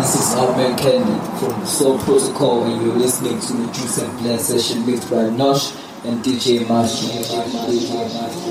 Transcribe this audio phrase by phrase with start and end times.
[0.00, 4.40] this is Outman Candy from Soul Protocol, and you're listening to the Juice and Blend
[4.40, 5.76] session mixed by Nosh
[6.06, 8.49] and DJ Master.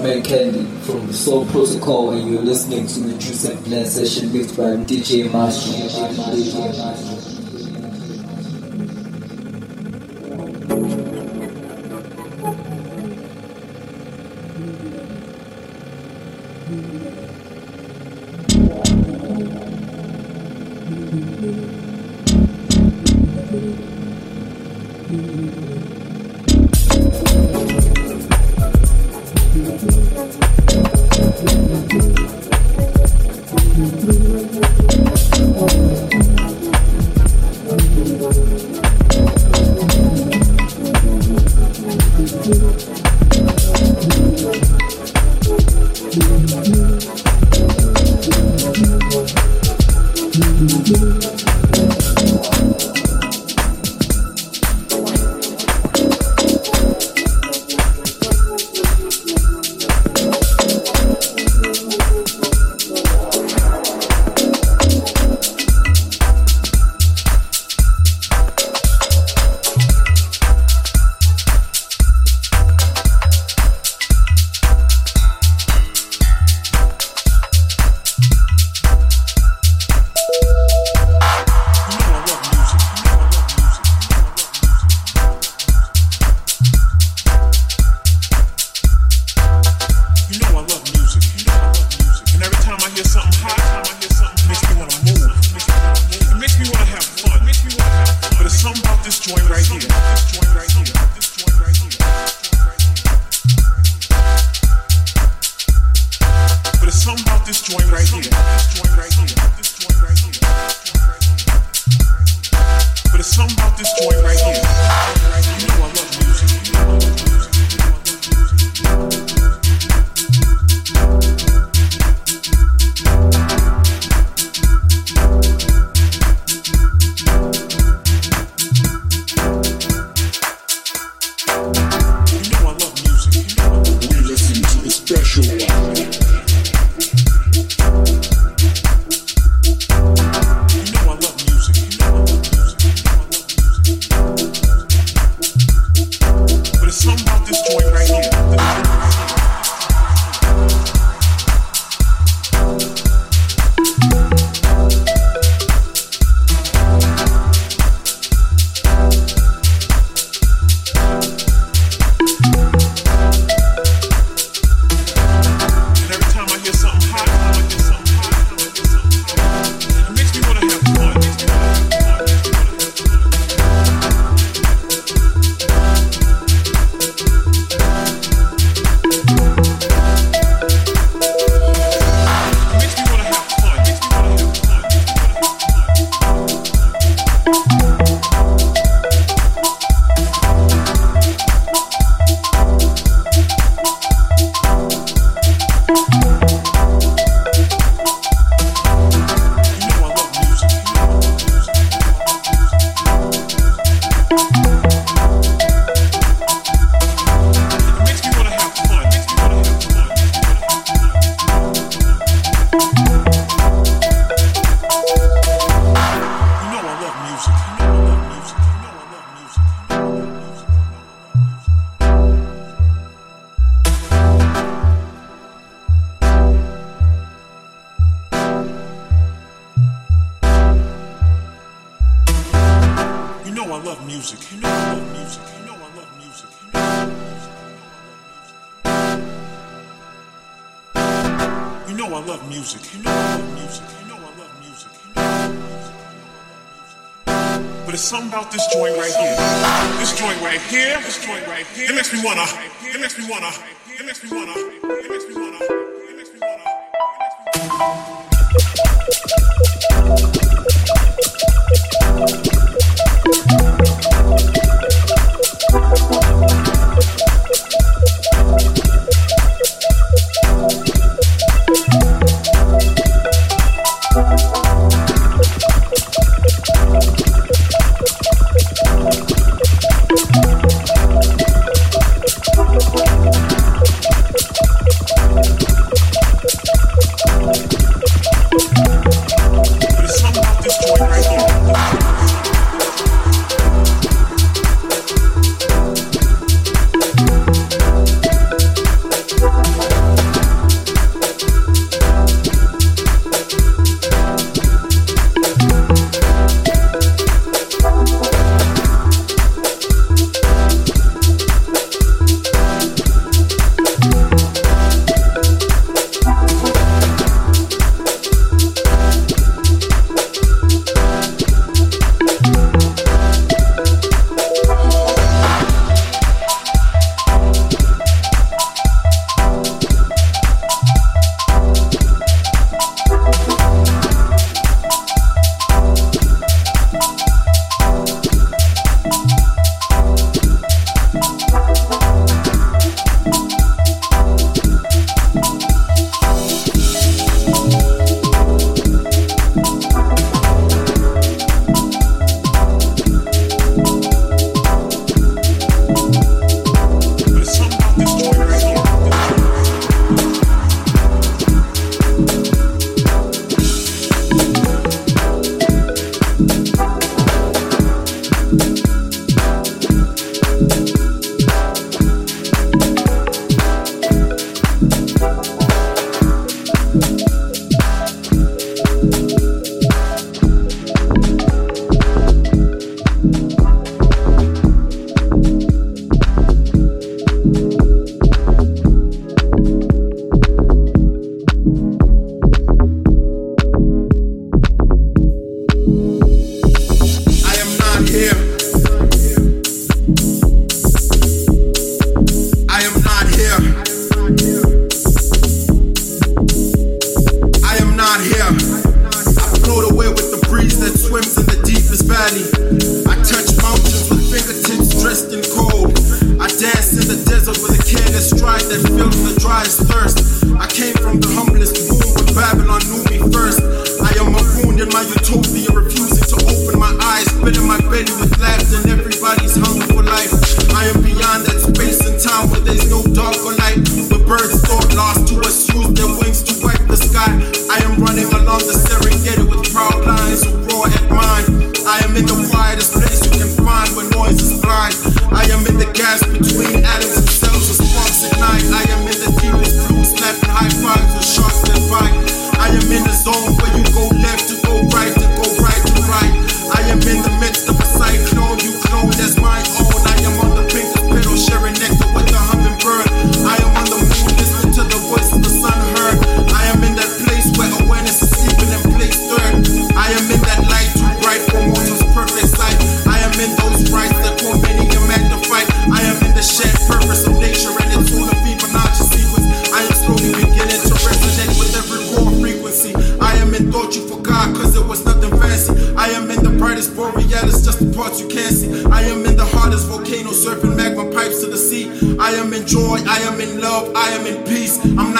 [0.00, 4.32] Outman Candy from the Soul Protocol, and you're listening to the Juice and Blend session
[4.32, 6.89] mixed by DJ Master.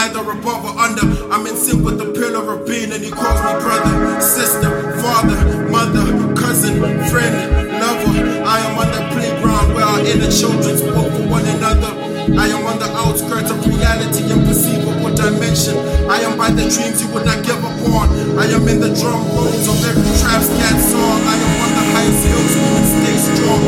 [0.01, 1.05] neither above or under.
[1.29, 4.73] I'm in sync with the pillar of being, and he calls me brother, sister,
[5.05, 5.37] father,
[5.69, 6.81] mother, cousin,
[7.13, 7.37] friend,
[7.77, 8.17] lover.
[8.41, 11.93] I am on the playground where our inner children spoke for one another.
[12.33, 15.77] I am on the outskirts of reality and perceivable dimension.
[16.09, 18.09] I am by the dreams you would not give up on.
[18.41, 21.19] I am in the drum rolls of every trap scat song.
[21.29, 23.61] I am on the highest hills and stay strong.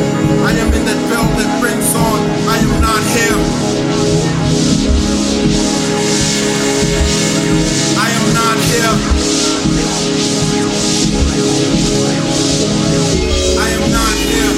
[0.48, 2.20] I am in that bell that rings on.
[2.48, 3.81] I am not here.
[6.92, 8.94] I am not here.
[13.56, 14.52] I am not here.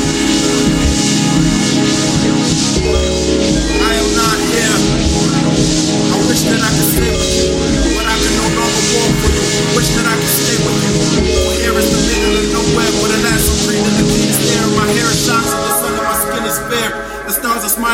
[3.79, 4.77] I am not here.
[6.11, 8.14] I wish that I could stay with you, but I.
[9.75, 10.94] Wish that I could stay with you.
[11.62, 14.38] Here is the middle of nowhere, where the last of freedom, the key is.
[14.77, 15.44] My hair is shot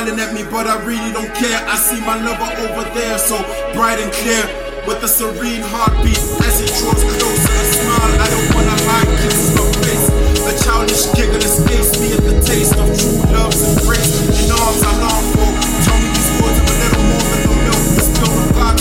[0.01, 1.61] smiling at me, but I really don't care.
[1.69, 3.37] I see my lover over there, so
[3.75, 4.45] bright and clear.
[4.87, 9.53] With a serene heartbeat as he draws closer, a smile I don't wanna hide kisses
[9.53, 10.09] my face.
[10.49, 14.09] A childish giggle escapes me at the taste of true love's embrace.
[14.41, 15.53] In arms I long for.
[15.85, 18.77] Tell me these words of a little more than the milk we spill on.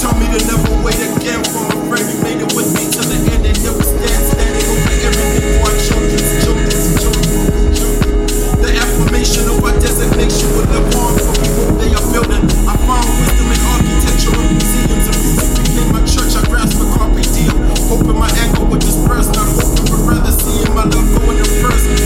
[0.00, 1.65] Tell me to never wait again for
[9.98, 11.34] of our designation will live on for
[12.12, 12.44] building.
[12.68, 16.36] I found wisdom in architecture museums and became my church.
[16.36, 16.42] I
[17.88, 18.80] hoping my hoping
[20.08, 22.05] rather seeing my love going in first.